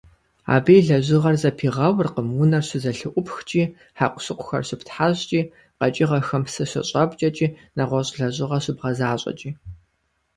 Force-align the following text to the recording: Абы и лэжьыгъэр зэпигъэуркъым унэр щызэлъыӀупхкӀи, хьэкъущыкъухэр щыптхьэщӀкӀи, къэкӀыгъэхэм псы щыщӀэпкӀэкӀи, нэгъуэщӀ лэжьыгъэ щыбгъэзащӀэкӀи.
Абы 0.55 0.73
и 0.79 0.81
лэжьыгъэр 0.87 1.35
зэпигъэуркъым 1.41 2.27
унэр 2.41 2.63
щызэлъыӀупхкӀи, 2.67 3.63
хьэкъущыкъухэр 3.97 4.63
щыптхьэщӀкӀи, 4.67 5.41
къэкӀыгъэхэм 5.79 6.43
псы 6.45 6.63
щыщӀэпкӀэкӀи, 6.69 7.47
нэгъуэщӀ 7.75 8.13
лэжьыгъэ 8.19 8.57
щыбгъэзащӀэкӀи. 8.63 9.49